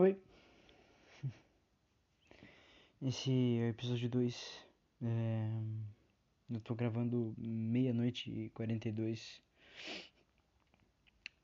[0.00, 0.16] Oi.
[3.02, 4.64] Esse é o episódio 2.
[5.02, 5.50] É...
[6.50, 9.42] Eu tô gravando meia-noite e 42.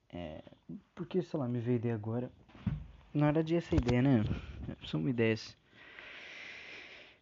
[0.09, 0.43] É...
[0.95, 2.33] Porque, sei lá, me veio ideia agora.
[3.13, 4.25] Na verdade, essa é ideia, né?
[4.87, 5.55] São ideias.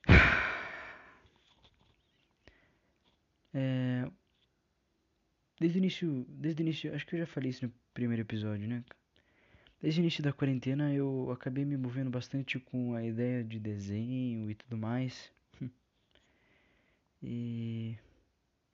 [3.52, 4.08] É...
[5.58, 8.68] Desde o início, desde o início, acho que eu já falei isso no primeiro episódio,
[8.68, 8.84] né?
[9.84, 14.50] Desde o início da quarentena eu acabei me movendo bastante com a ideia de desenho
[14.50, 15.30] e tudo mais.
[17.22, 17.94] E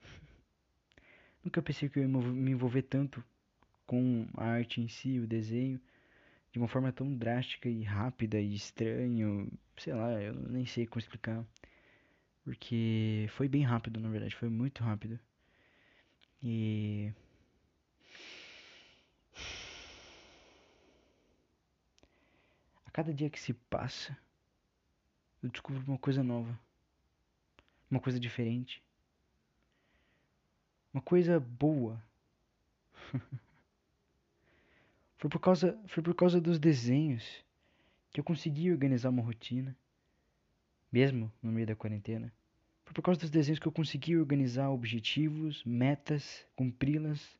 [1.42, 3.24] nunca pensei que eu ia me envolver tanto
[3.88, 5.80] com a arte em si, o desenho,
[6.52, 11.00] de uma forma tão drástica e rápida e estranho, sei lá, eu nem sei como
[11.00, 11.44] explicar.
[12.44, 15.18] Porque foi bem rápido, na verdade, foi muito rápido.
[16.40, 17.12] E
[23.00, 24.14] cada dia que se passa,
[25.42, 26.60] eu descubro uma coisa nova,
[27.90, 28.82] uma coisa diferente,
[30.92, 31.98] uma coisa boa.
[35.16, 37.42] foi por causa, foi por causa dos desenhos
[38.12, 39.74] que eu consegui organizar uma rotina,
[40.92, 42.30] mesmo no meio da quarentena.
[42.84, 47.34] Foi por causa dos desenhos que eu consegui organizar objetivos, metas, cumpri-las.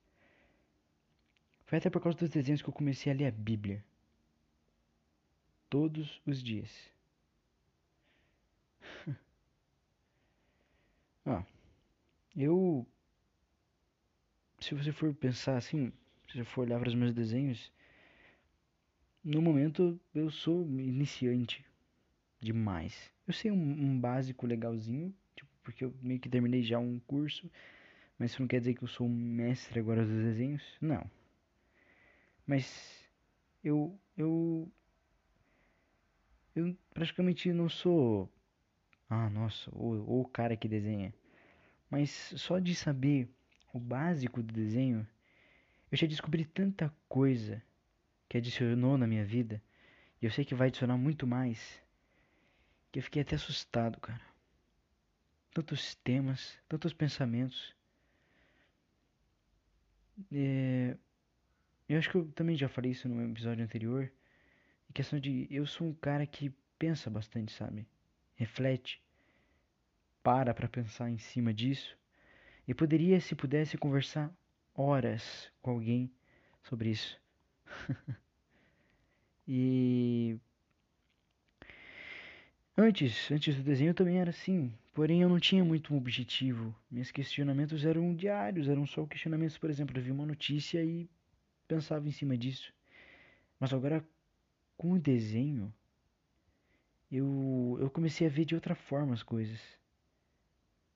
[1.66, 3.84] Foi até por causa dos desenhos que eu comecei a ler a Bíblia.
[5.70, 6.70] Todos os dias.
[11.24, 11.44] ah,
[12.36, 12.86] eu.
[14.58, 15.92] Se você for pensar assim,
[16.28, 17.72] se você for olhar para os meus desenhos,
[19.22, 21.64] no momento eu sou iniciante
[22.40, 23.12] demais.
[23.26, 25.14] Eu sei um, um básico legalzinho,
[25.62, 27.50] porque eu meio que terminei já um curso,
[28.18, 31.08] mas isso não quer dizer que eu sou um mestre agora dos desenhos, não.
[32.46, 33.08] Mas
[33.62, 34.70] eu eu
[36.54, 38.30] eu praticamente não sou
[39.08, 41.12] ah, nossa, o, o cara que desenha.
[41.90, 43.28] Mas só de saber
[43.72, 45.06] o básico do desenho,
[45.90, 47.62] eu já descobri tanta coisa
[48.28, 49.60] que adicionou na minha vida,
[50.22, 51.82] e eu sei que vai adicionar muito mais,
[52.92, 54.30] que eu fiquei até assustado, cara
[55.52, 57.74] tantos temas, tantos pensamentos.
[60.32, 60.96] É,
[61.88, 64.10] eu acho que eu também já falei isso no episódio anterior.
[64.90, 67.86] Em questão de eu sou um cara que pensa bastante, sabe?
[68.34, 69.02] Reflete,
[70.22, 71.96] para para pensar em cima disso.
[72.68, 74.30] E poderia, se pudesse, conversar
[74.74, 76.10] horas com alguém
[76.62, 77.18] sobre isso.
[79.48, 80.38] e
[82.76, 86.74] antes, antes do desenho eu também era assim, Porém, eu não tinha muito um objetivo.
[86.90, 91.08] Meus questionamentos eram diários, eram só questionamentos, por exemplo, eu vi uma notícia e
[91.68, 92.72] pensava em cima disso.
[93.58, 94.04] Mas agora,
[94.80, 95.70] com o desenho,
[97.12, 99.60] eu, eu comecei a ver de outra forma as coisas.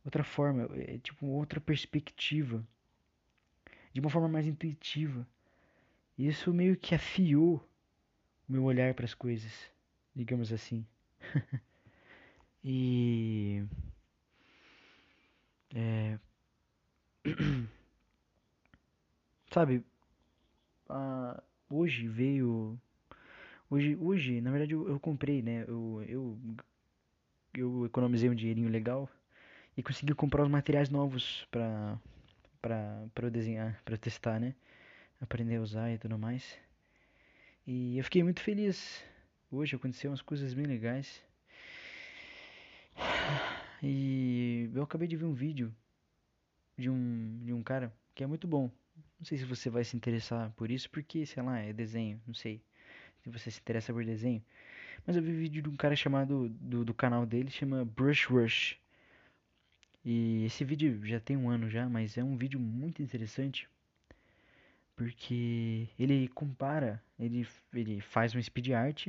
[0.03, 2.67] Outra forma, é, tipo, outra perspectiva.
[3.93, 5.29] De uma forma mais intuitiva.
[6.17, 7.57] Isso meio que afiou
[8.49, 9.53] o meu olhar para as coisas,
[10.17, 10.87] digamos assim.
[12.67, 13.63] E.
[15.75, 16.19] É.
[19.53, 19.85] Sabe,
[20.89, 22.81] uh, hoje veio.
[23.71, 25.65] Hoje, hoje, na verdade, eu, eu comprei, né?
[25.69, 26.39] Eu, eu,
[27.55, 29.09] eu economizei um dinheirinho legal
[29.77, 31.99] e consegui comprar os materiais novos pra,
[32.63, 34.55] pra, pra eu desenhar, pra eu testar, né?
[35.21, 36.59] Aprender a usar e tudo mais.
[37.67, 39.05] E eu fiquei muito feliz.
[39.51, 41.23] Hoje aconteceu umas coisas bem legais.
[43.83, 45.73] E eu acabei de ver um vídeo
[46.77, 48.71] de um, de um cara que é muito bom.
[49.19, 52.35] Não sei se você vai se interessar por isso, porque, sei lá, é desenho, não
[52.35, 52.63] sei.
[53.25, 54.43] Se você se interessa por desenho.
[55.07, 58.27] Mas eu vi um vídeo de um cara chamado, do, do canal dele, chama Brush
[58.27, 58.79] Rush.
[60.05, 63.69] E esse vídeo já tem um ano já, mas é um vídeo muito interessante.
[64.95, 69.09] Porque ele compara, ele, ele faz um speed art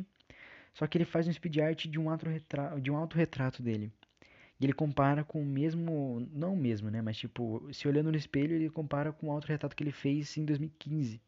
[0.75, 3.91] só que ele faz um speed art de um autorretrato, de um autorretrato dele.
[4.59, 8.17] E ele compara com o mesmo, não o mesmo, né, mas tipo, se olhando no
[8.17, 11.21] espelho, ele compara com o autorretrato que ele fez em 2015.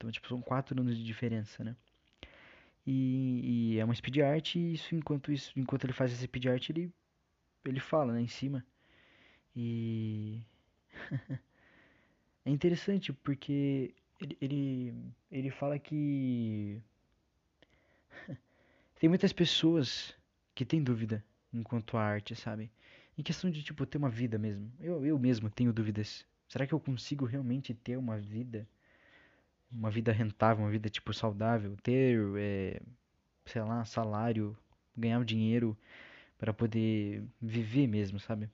[0.00, 1.76] Então, tipo, são quatro anos de diferença, né?
[2.86, 6.46] E, e é uma speed art e isso enquanto isso, enquanto ele faz esse speed
[6.46, 6.90] art, ele
[7.66, 8.64] ele fala, né, em cima.
[9.54, 10.42] E
[12.46, 14.94] é interessante porque ele, ele,
[15.30, 16.80] ele fala que
[18.98, 20.16] tem muitas pessoas
[20.54, 22.70] que têm dúvida enquanto à arte, sabe?
[23.18, 24.72] Em questão de, tipo, ter uma vida mesmo.
[24.80, 26.24] Eu, eu mesmo tenho dúvidas.
[26.48, 28.66] Será que eu consigo realmente ter uma vida
[29.70, 32.82] uma vida rentável, uma vida tipo saudável, ter, é,
[33.46, 34.56] sei lá, salário,
[34.96, 35.76] ganhar dinheiro
[36.38, 38.48] para poder viver mesmo, sabe?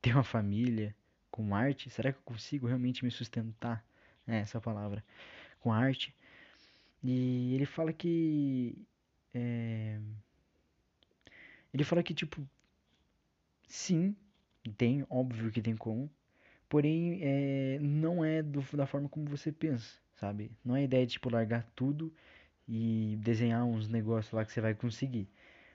[0.00, 0.94] Ter uma família
[1.30, 3.84] com arte, será que eu consigo realmente me sustentar?
[4.26, 5.04] É essa palavra,
[5.60, 6.14] com arte.
[7.02, 8.76] E ele fala que
[9.34, 9.98] é,
[11.74, 12.46] ele fala que tipo
[13.66, 14.14] sim,
[14.76, 16.10] tem, óbvio que tem como,
[16.68, 20.52] porém é, não é do, da forma como você pensa, sabe?
[20.64, 22.14] Não é ideia de tipo largar tudo
[22.68, 25.28] e desenhar uns negócios lá que você vai conseguir.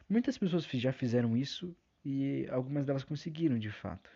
[0.10, 4.10] Muitas pessoas já fizeram isso e algumas delas conseguiram de fato.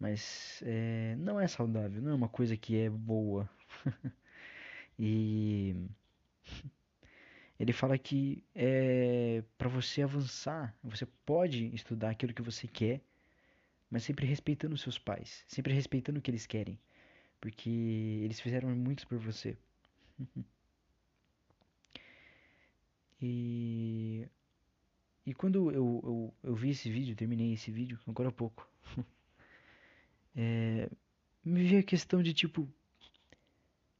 [0.00, 3.48] Mas é, não é saudável, não é uma coisa que é boa.
[4.98, 5.76] e
[7.60, 13.02] ele fala que é, para você avançar, você pode estudar aquilo que você quer,
[13.90, 16.78] mas sempre respeitando os seus pais, sempre respeitando o que eles querem,
[17.44, 19.54] porque eles fizeram muito por você.
[23.20, 24.26] e
[25.26, 28.66] e quando eu, eu, eu vi esse vídeo, terminei esse vídeo, agora há pouco,
[30.34, 30.88] é,
[31.44, 32.66] me veio a questão de tipo,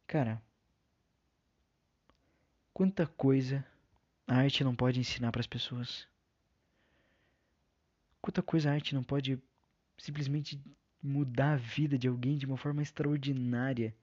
[0.07, 0.43] cara,
[2.73, 3.63] quanta coisa
[4.27, 6.09] a arte não pode ensinar para as pessoas.
[8.23, 9.39] Quanta coisa a arte não pode
[9.99, 10.59] simplesmente
[11.05, 13.95] mudar a vida de alguém de uma forma extraordinária.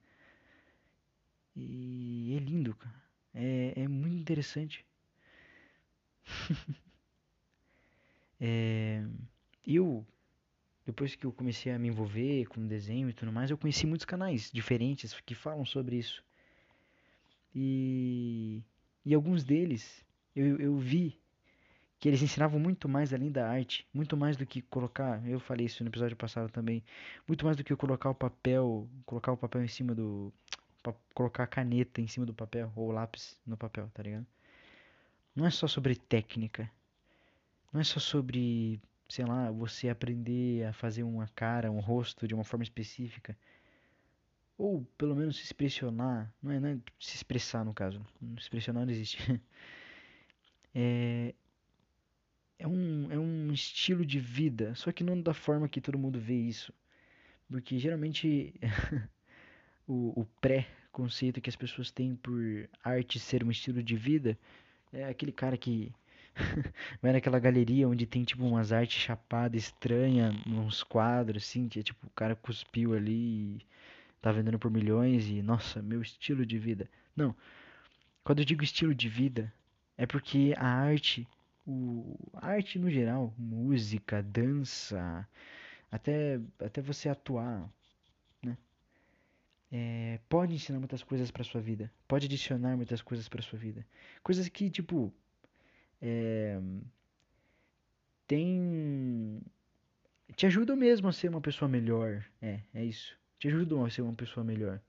[1.56, 3.02] E é lindo, cara.
[3.34, 4.86] É, é muito interessante.
[8.44, 9.04] É,
[9.64, 10.04] eu,
[10.84, 14.04] depois que eu comecei a me envolver com desenho e tudo mais, eu conheci muitos
[14.04, 16.24] canais diferentes que falam sobre isso.
[17.54, 18.64] E,
[19.04, 21.21] e alguns deles eu, eu vi
[22.02, 25.66] que eles ensinavam muito mais além da arte, muito mais do que colocar, eu falei
[25.66, 26.82] isso no episódio passado também,
[27.28, 30.32] muito mais do que colocar o papel, colocar o papel em cima do,
[31.14, 34.26] colocar a caneta em cima do papel ou o lápis no papel, tá ligado?
[35.32, 36.68] Não é só sobre técnica,
[37.72, 42.34] não é só sobre, sei lá, você aprender a fazer uma cara, um rosto de
[42.34, 43.38] uma forma específica.
[44.58, 46.34] Ou pelo menos se expressionar.
[46.42, 48.04] Não é, não é se expressar no caso.
[48.20, 49.18] Se expressionar não existe.
[50.74, 51.34] É,
[52.62, 54.74] é, um, é um estilo de vida.
[54.74, 56.72] Só que não da forma que todo mundo vê isso.
[57.50, 58.54] Porque geralmente
[59.86, 64.38] o, o pré-conceito que as pessoas têm por arte ser um estilo de vida
[64.92, 65.92] é aquele cara que
[67.02, 71.82] Vai naquela galeria onde tem tipo umas artes chapadas estranhas, uns quadros assim, que é
[71.82, 73.66] tipo o cara cuspiu ali e
[74.20, 76.88] tá vendendo por milhões e nossa, meu estilo de vida.
[77.14, 77.34] Não.
[78.24, 79.52] Quando eu digo estilo de vida,
[79.96, 81.26] é porque a arte,
[81.66, 85.28] o arte no geral, música, dança,
[85.90, 87.70] até até você atuar,
[88.42, 88.56] né?
[89.70, 93.86] É, pode ensinar muitas coisas para sua vida, pode adicionar muitas coisas para sua vida,
[94.22, 95.12] coisas que tipo
[96.00, 96.60] é,
[98.26, 99.40] tem
[100.34, 102.24] te ajudam mesmo a ser uma pessoa melhor.
[102.40, 103.16] É, é isso.
[103.38, 104.80] Te ajudam a ser uma pessoa melhor.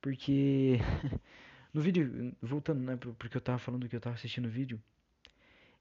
[0.00, 0.78] Porque
[1.74, 4.80] no vídeo, voltando, né, porque eu tava falando que eu tava assistindo o vídeo,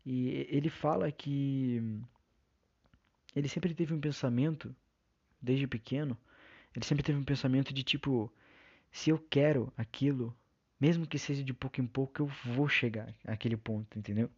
[0.06, 1.82] e ele fala que
[3.36, 4.76] ele sempre teve um pensamento
[5.42, 6.18] desde pequeno,
[6.76, 8.32] ele sempre teve um pensamento de tipo,
[8.92, 10.36] se eu quero aquilo,
[10.80, 14.30] mesmo que seja de pouco em pouco, eu vou chegar àquele ponto, entendeu?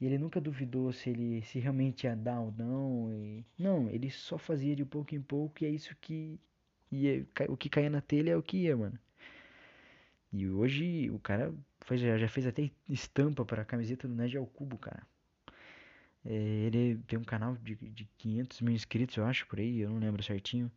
[0.00, 3.12] E ele nunca duvidou se ele se realmente ia dar ou não.
[3.12, 3.44] E...
[3.58, 6.38] Não, ele só fazia de pouco em pouco e é isso que
[6.90, 7.26] ia.
[7.48, 8.98] O que caía na telha é o que ia, mano.
[10.32, 11.52] E hoje o cara
[11.88, 15.02] faz, já, já fez até estampa para a camiseta do Nerd ao Cubo, cara.
[16.24, 19.90] É, ele tem um canal de, de 500 mil inscritos, eu acho, por aí, eu
[19.90, 20.70] não lembro certinho.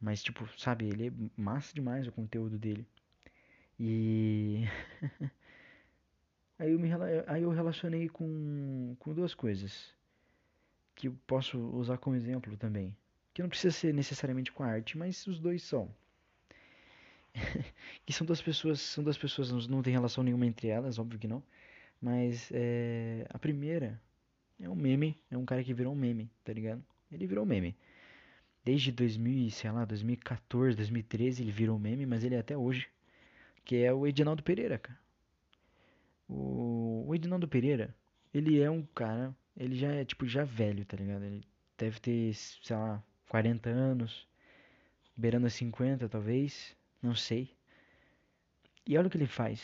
[0.00, 2.86] Mas, tipo, sabe, ele é massa demais o conteúdo dele.
[3.78, 4.64] E.
[6.60, 6.88] Aí eu, me,
[7.28, 9.94] aí eu relacionei com, com duas coisas
[10.92, 12.96] que eu posso usar como exemplo também.
[13.32, 15.88] Que não precisa ser necessariamente com a arte, mas os dois são.
[18.04, 21.28] que são duas pessoas, são duas pessoas, não tem relação nenhuma entre elas, óbvio que
[21.28, 21.42] não.
[22.00, 24.00] Mas é, a primeira
[24.60, 26.84] é um meme, é um cara que virou um meme, tá ligado?
[27.10, 27.76] Ele virou um meme.
[28.64, 32.88] Desde 2000, sei lá, 2014, 2013 ele virou um meme, mas ele é até hoje.
[33.64, 34.98] Que é o Edinaldo Pereira, cara.
[36.28, 37.94] O, o Edinaldo Pereira,
[38.32, 41.24] ele é um cara, ele já é tipo já velho, tá ligado?
[41.24, 41.42] Ele
[41.78, 44.26] deve ter, sei lá, 40 anos,
[45.16, 47.50] beirando a 50 talvez, não sei.
[48.86, 49.62] E olha o que ele faz,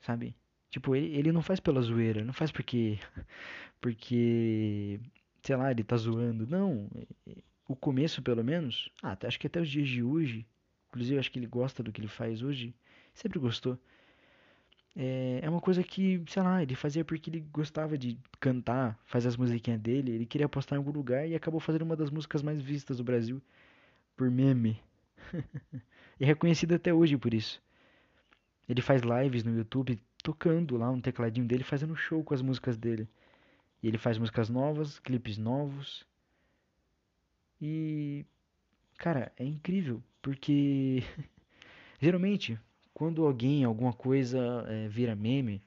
[0.00, 0.34] sabe?
[0.70, 2.98] Tipo, ele, ele não faz pela zoeira, não faz porque
[3.80, 5.00] porque
[5.42, 6.46] sei lá, ele tá zoando.
[6.46, 6.90] Não,
[7.68, 10.46] o começo pelo menos, ah, acho que até os dias de hoje,
[10.88, 12.74] inclusive acho que ele gosta do que ele faz hoje,
[13.14, 13.78] sempre gostou.
[14.96, 19.28] É, é uma coisa que, sei lá, ele fazia porque ele gostava de cantar, fazer
[19.28, 22.42] as musiquinhas dele, ele queria postar em algum lugar e acabou fazendo uma das músicas
[22.42, 23.42] mais vistas do Brasil
[24.16, 24.80] por meme.
[26.18, 27.62] é reconhecido até hoje por isso.
[28.68, 32.76] Ele faz lives no YouTube tocando lá no tecladinho dele, fazendo show com as músicas
[32.76, 33.08] dele.
[33.82, 36.06] E ele faz músicas novas, clipes novos.
[37.60, 38.24] E
[38.96, 41.02] cara, é incrível, porque
[42.00, 42.58] geralmente
[42.94, 45.60] quando alguém, alguma coisa é, vira meme,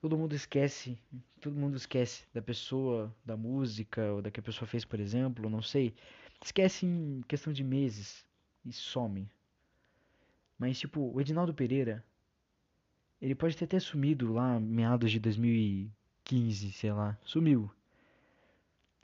[0.00, 0.98] todo mundo esquece,
[1.40, 5.48] todo mundo esquece da pessoa, da música, ou da que a pessoa fez, por exemplo,
[5.48, 5.94] não sei.
[6.44, 8.26] Esquece em questão de meses
[8.64, 9.30] e some.
[10.62, 12.04] Mas, tipo, o Edinaldo Pereira,
[13.20, 17.68] ele pode ter até sumido lá meados de 2015, sei lá, sumiu.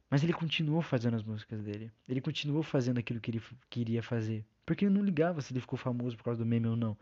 [0.09, 1.91] Mas ele continuou fazendo as músicas dele.
[2.09, 4.47] Ele continuou fazendo aquilo que ele queria fazer.
[4.65, 6.97] Porque ele não ligava se ele ficou famoso por causa do meme ou não.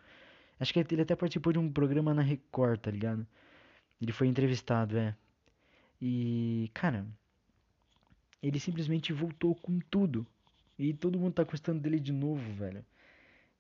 [0.59, 3.27] Acho que ele até participou de um programa na Record, tá ligado?
[4.01, 5.15] Ele foi entrevistado, é.
[6.01, 7.07] E, cara,
[8.43, 10.27] ele simplesmente voltou com tudo.
[10.79, 12.83] E todo mundo tá gostando dele de novo, velho.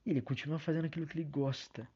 [0.06, 1.88] Ele continua fazendo aquilo que ele gosta.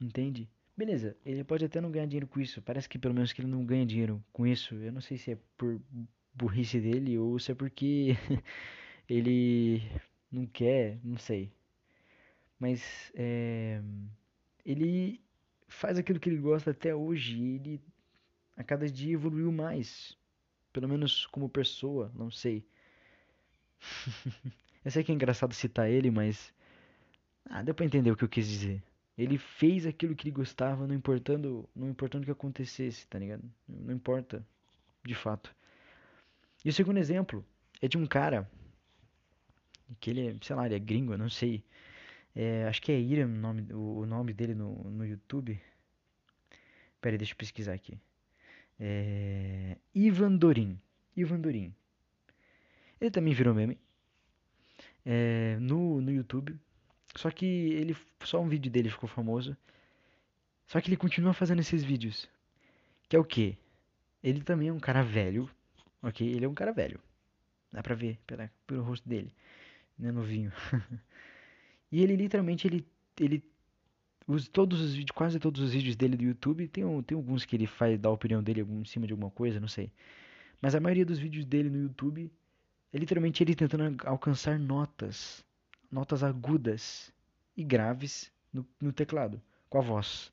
[0.00, 0.48] Entende?
[0.76, 2.60] Beleza, ele pode até não ganhar dinheiro com isso.
[2.62, 4.74] Parece que pelo menos que ele não ganha dinheiro com isso.
[4.74, 5.80] Eu não sei se é por
[6.34, 8.16] burrice dele ou se é porque
[9.08, 9.82] ele
[10.30, 11.50] não quer, não sei.
[12.58, 13.80] Mas é,
[14.64, 15.20] ele
[15.68, 17.36] faz aquilo que ele gosta até hoje.
[17.36, 17.80] E ele
[18.56, 20.16] a cada dia evoluiu mais.
[20.72, 22.66] Pelo menos como pessoa, não sei.
[24.84, 26.52] eu sei que é engraçado citar ele, mas.
[27.48, 28.82] Ah, deu pra entender o que eu quis dizer.
[29.16, 33.42] Ele fez aquilo que ele gostava, não importando, não importando o que acontecesse, tá ligado?
[33.66, 34.46] Não importa,
[35.04, 35.54] de fato.
[36.64, 37.44] E o segundo exemplo
[37.80, 38.50] é de um cara
[40.00, 41.64] que ele sei lá, ele é gringo, não sei.
[42.34, 45.58] É, acho que é Iram o nome, o, o nome dele no, no YouTube.
[47.00, 47.98] Pera aí, deixa eu pesquisar aqui.
[48.78, 50.78] É, Ivan Dorin.
[51.16, 51.74] Ivan Dorin.
[53.00, 53.78] Ele também virou meme.
[55.04, 56.58] É, no, no YouTube.
[57.16, 59.56] Só que ele só um vídeo dele ficou famoso.
[60.66, 62.28] Só que ele continua fazendo esses vídeos.
[63.08, 63.56] Que é o que?
[64.22, 65.48] Ele também é um cara velho,
[66.02, 66.26] Ok?
[66.26, 67.00] Ele é um cara velho.
[67.72, 69.32] Dá pra ver pela, pelo rosto dele.
[69.98, 70.52] Né, novinho.
[71.90, 72.86] e ele literalmente, ele,
[73.18, 73.42] ele
[74.26, 77.56] os, todos os vídeos, quase todos os vídeos dele do YouTube, tem, tem alguns que
[77.56, 79.90] ele faz, dá a opinião dele em cima de alguma coisa, não sei.
[80.60, 82.30] Mas a maioria dos vídeos dele no YouTube
[82.92, 85.44] é literalmente ele tentando alcançar notas,
[85.96, 87.10] notas agudas
[87.56, 90.30] e graves no, no teclado, com a voz.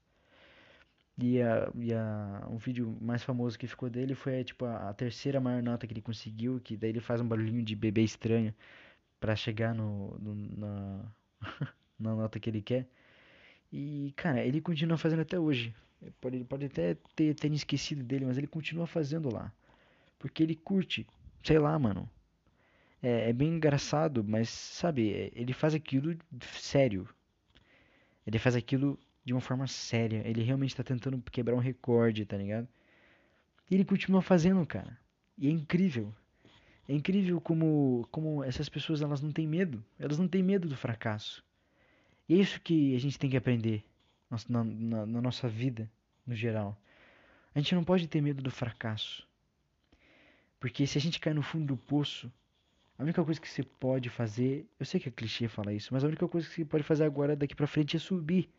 [1.17, 4.93] E, a, e a, um vídeo mais famoso que ficou dele foi tipo a, a,
[4.93, 8.53] terceira maior nota que ele conseguiu, que daí ele faz um barulhinho de bebê estranho
[9.21, 11.05] para chegar no, no na,
[11.97, 12.85] na nota que ele quer.
[13.71, 15.73] E cara, ele continua fazendo até hoje.
[16.19, 19.49] Pode, pode até ter, ter esquecido dele, mas ele continua fazendo lá.
[20.19, 21.07] Porque ele curte,
[21.41, 22.09] sei lá, mano.
[23.03, 26.17] É, é bem engraçado, mas sabe, é, ele faz aquilo
[26.53, 27.07] sério.
[28.25, 30.23] Ele faz aquilo de uma forma séria.
[30.25, 32.65] Ele realmente está tentando quebrar um recorde, tá ligado?
[33.69, 34.97] E ele continua fazendo, cara.
[35.37, 36.13] E é incrível.
[36.87, 39.83] É incrível como, como essas pessoas elas não têm medo.
[39.99, 41.43] Elas não têm medo do fracasso.
[42.29, 43.83] E é isso que a gente tem que aprender
[44.47, 45.91] na, na, na nossa vida,
[46.25, 46.79] no geral.
[47.53, 49.27] A gente não pode ter medo do fracasso.
[50.57, 52.31] Porque se a gente cai no fundo do poço,
[52.97, 56.03] a única coisa que você pode fazer, eu sei que é clichê falar isso, mas
[56.03, 58.49] a única coisa que você pode fazer agora daqui para frente é subir.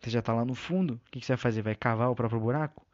[0.00, 1.62] Você já tá lá no fundo, o que, você vai fazer?
[1.62, 2.86] Vai cavar o próprio buraco?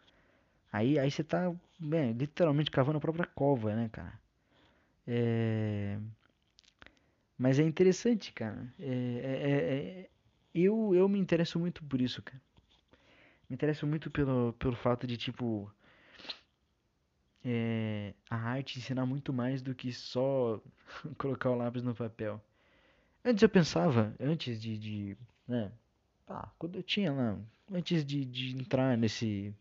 [0.73, 4.19] Aí, aí você tá bem, literalmente cavando a própria cova, né, cara?
[5.07, 5.99] É...
[7.37, 8.73] Mas é interessante, cara.
[8.79, 10.11] É, é, é, é...
[10.55, 12.41] Eu, eu me interesso muito por isso, cara.
[13.49, 15.71] Me interesso muito pelo, pelo fato de, tipo,
[17.45, 20.61] é, a arte ensinar muito mais do que só
[21.19, 22.41] colocar o lápis no papel.
[23.25, 25.71] Antes eu pensava, antes de, de né,
[26.29, 27.39] ah, quando eu tinha lá,
[27.71, 29.55] antes de, de entrar nesse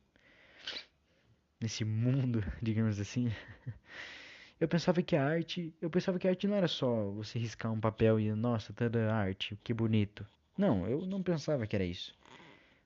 [1.59, 3.31] nesse mundo, digamos assim,
[4.59, 7.71] eu pensava que a arte, eu pensava que a arte não era só você riscar
[7.71, 10.25] um papel e nossa, toda arte, que bonito.
[10.57, 12.15] Não, eu não pensava que era isso.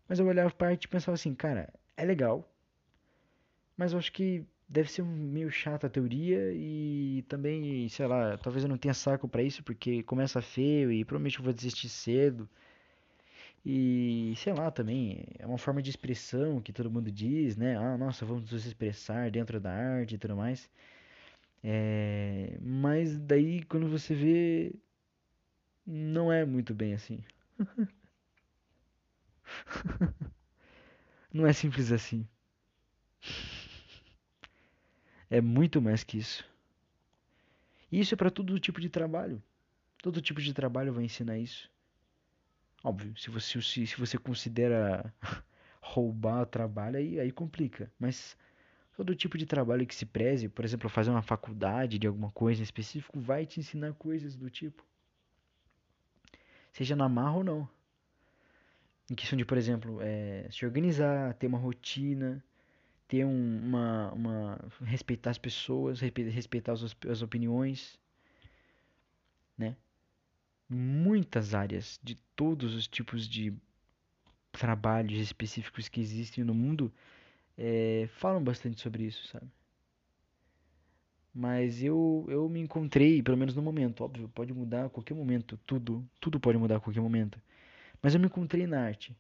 [0.08, 2.48] Mas eu olhava para a arte e pensava assim, cara, é legal.
[3.76, 8.64] Mas eu acho que deve ser meio chata a teoria e também, sei lá, talvez
[8.64, 12.50] eu não tenha saco para isso porque começa feio e provavelmente eu vou desistir cedo.
[13.66, 17.76] E sei lá também, é uma forma de expressão que todo mundo diz, né?
[17.78, 20.70] Ah, nossa, vamos nos expressar dentro da arte e tudo mais.
[21.64, 24.74] É, mas daí quando você vê.
[25.86, 27.24] não é muito bem assim.
[31.32, 32.28] não é simples assim.
[35.36, 36.50] É muito mais que isso.
[37.92, 39.44] E isso é para todo tipo de trabalho.
[40.02, 41.70] Todo tipo de trabalho vai ensinar isso.
[42.82, 45.14] Óbvio, se você, se, se você considera
[45.82, 47.92] roubar o trabalho, aí, aí complica.
[48.00, 48.38] Mas
[48.96, 52.62] todo tipo de trabalho que se preze, por exemplo, fazer uma faculdade de alguma coisa
[52.62, 54.86] em específico, vai te ensinar coisas do tipo.
[56.72, 57.70] Seja na marra ou não.
[59.12, 62.42] Em questão de, por exemplo, é, se organizar, ter uma rotina,
[63.08, 64.60] ter um, uma, uma.
[64.82, 68.00] respeitar as pessoas, respeitar as, as opiniões,
[69.58, 69.76] né?
[70.68, 73.54] Muitas áreas de todos os tipos de
[74.52, 76.92] trabalhos específicos que existem no mundo
[77.58, 79.48] é, falam bastante sobre isso, sabe?
[81.34, 85.58] Mas eu, eu me encontrei, pelo menos no momento, óbvio, pode mudar a qualquer momento,
[85.66, 87.40] tudo, tudo pode mudar a qualquer momento.
[88.02, 89.16] Mas eu me encontrei na arte.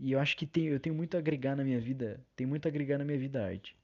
[0.00, 2.66] E eu acho que tem, eu tenho muito a agregar na minha vida, tem muito
[2.66, 3.76] a agregar na minha vida a arte.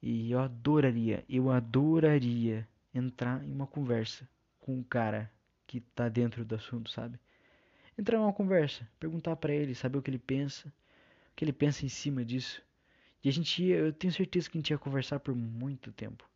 [0.00, 4.28] E eu adoraria, eu adoraria entrar em uma conversa
[4.60, 5.30] com um cara
[5.66, 7.18] que tá dentro do assunto, sabe?
[7.96, 11.52] Entrar em uma conversa, perguntar para ele, saber o que ele pensa, o que ele
[11.52, 12.62] pensa em cima disso.
[13.22, 16.28] E a gente ia, eu tenho certeza que a gente ia conversar por muito tempo.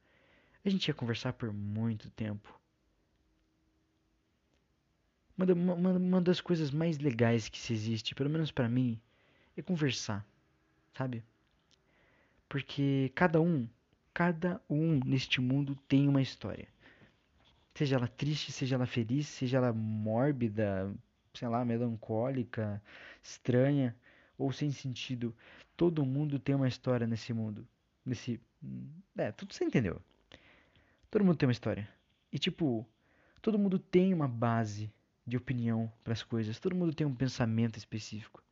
[0.64, 2.58] A gente ia conversar por muito tempo.
[5.36, 8.98] Uma, uma, uma das coisas mais legais que se existe, pelo menos para mim,
[9.56, 10.26] é conversar,
[10.96, 11.22] sabe?
[12.48, 13.68] Porque cada um,
[14.14, 16.68] cada um neste mundo tem uma história.
[17.74, 20.90] Seja ela triste, seja ela feliz, seja ela mórbida,
[21.34, 22.82] sei lá, melancólica,
[23.22, 23.94] estranha
[24.38, 25.34] ou sem sentido.
[25.76, 27.66] Todo mundo tem uma história nesse mundo.
[28.04, 28.40] Nesse.
[29.16, 30.00] É, tudo você entendeu.
[31.10, 31.88] Todo mundo tem uma história.
[32.32, 32.86] E tipo,
[33.42, 34.90] todo mundo tem uma base
[35.26, 36.60] de opinião para as coisas.
[36.60, 38.42] Todo mundo tem um pensamento específico.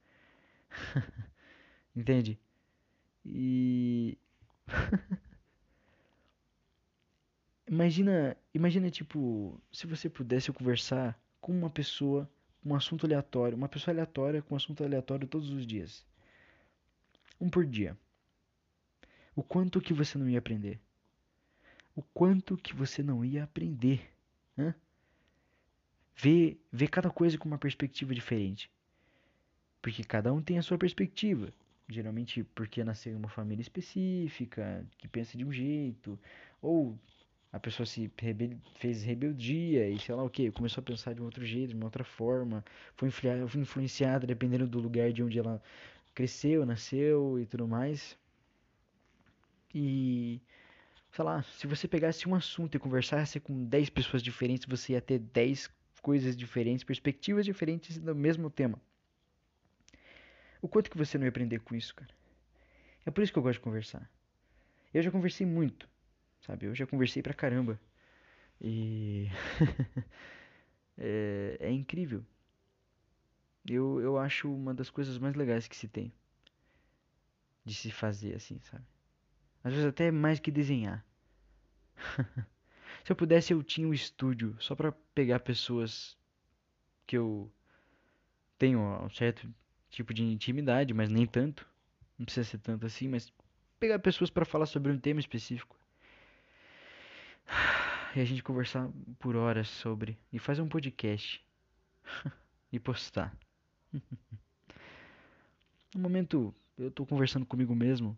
[1.94, 2.38] Entende?
[3.24, 4.18] E
[7.66, 12.28] imagina, imagina tipo, se você pudesse conversar com uma pessoa,
[12.64, 16.04] um assunto aleatório, uma pessoa aleatória com um assunto aleatório todos os dias.
[17.40, 17.96] Um por dia.
[19.36, 20.80] O quanto que você não ia aprender?
[21.94, 24.12] O quanto que você não ia aprender?
[24.58, 24.74] Hã?
[26.16, 28.70] Ver cada coisa com uma perspectiva diferente.
[29.82, 31.52] Porque cada um tem a sua perspectiva.
[31.88, 36.18] Geralmente porque nasceu em uma família específica, que pensa de um jeito,
[36.62, 36.98] ou
[37.52, 41.20] a pessoa se rebel fez rebeldia e sei lá o que, começou a pensar de
[41.20, 42.64] um outro jeito, de uma outra forma,
[42.96, 43.10] foi
[43.60, 45.62] influenciada dependendo do lugar de onde ela
[46.14, 48.16] cresceu, nasceu e tudo mais.
[49.74, 50.40] E
[51.12, 55.00] sei lá, se você pegasse um assunto e conversasse com 10 pessoas diferentes, você ia
[55.00, 55.70] ter 10
[56.04, 58.78] coisas diferentes, perspectivas diferentes do mesmo tema.
[60.60, 62.14] O quanto que você não ia aprender com isso, cara?
[63.06, 64.10] É por isso que eu gosto de conversar.
[64.92, 65.88] Eu já conversei muito,
[66.42, 66.66] sabe?
[66.66, 67.80] Eu já conversei pra caramba.
[68.60, 69.28] E.
[70.98, 72.22] é, é incrível.
[73.66, 76.12] Eu, eu acho uma das coisas mais legais que se tem.
[77.64, 78.84] De se fazer assim, sabe?
[79.62, 81.02] Às vezes até mais que desenhar.
[83.04, 86.16] Se eu pudesse, eu tinha um estúdio só para pegar pessoas
[87.06, 87.52] que eu
[88.58, 89.46] tenho um certo
[89.90, 91.68] tipo de intimidade, mas nem tanto.
[92.18, 93.30] Não precisa ser tanto assim, mas
[93.78, 95.76] pegar pessoas para falar sobre um tema específico.
[98.16, 98.88] E a gente conversar
[99.18, 100.16] por horas sobre.
[100.32, 101.44] E fazer um podcast.
[102.72, 103.36] e postar.
[105.94, 108.16] no momento, eu tô conversando comigo mesmo.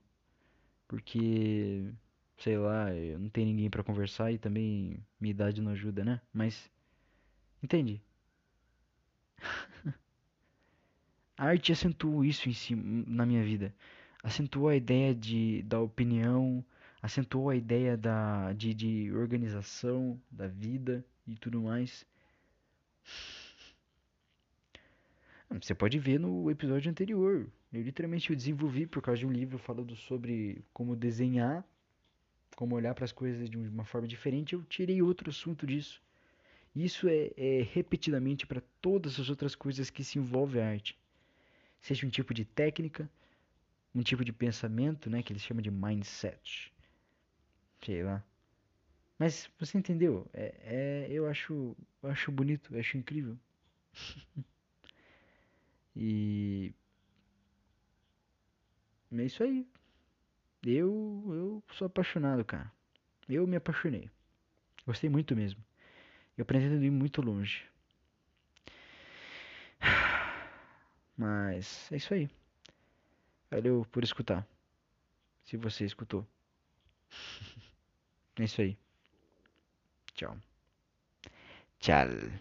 [0.87, 1.91] Porque
[2.39, 6.21] sei lá, eu não tenho ninguém para conversar e também minha idade não ajuda, né?
[6.33, 6.71] Mas
[7.63, 8.03] entende?
[11.39, 13.75] A arte acentuou isso em si, na minha vida.
[14.23, 16.65] Acentuou a ideia de, da opinião,
[17.03, 22.07] acentuou a ideia da, de, de organização da vida e tudo mais.
[25.51, 27.47] Você pode ver no episódio anterior.
[27.73, 31.65] Eu literalmente eu desenvolvi por causa de um livro falando sobre como desenhar
[32.57, 36.03] como olhar para as coisas de uma forma diferente, eu tirei outro assunto disso.
[36.75, 40.99] Isso é, é repetidamente para todas as outras coisas que se envolvem a arte.
[41.83, 43.09] Seja um tipo de técnica,
[43.95, 46.73] um tipo de pensamento, né, que eles chamam de mindset.
[47.85, 48.25] Sei lá.
[49.19, 50.27] Mas você entendeu?
[50.33, 53.39] É, é eu acho, eu acho bonito, eu acho incrível.
[55.95, 56.75] e
[59.13, 59.67] é isso aí.
[60.67, 62.71] Eu, eu sou apaixonado, cara.
[63.29, 64.11] Eu me apaixonei.
[64.85, 65.65] Gostei muito mesmo.
[66.37, 67.65] Eu pretendo ir muito longe.
[71.17, 72.29] Mas é isso aí.
[73.51, 74.47] Valeu por escutar.
[75.45, 76.27] Se você escutou.
[78.39, 78.77] É isso aí.
[80.15, 80.37] Tchau.
[81.81, 82.07] Tchau.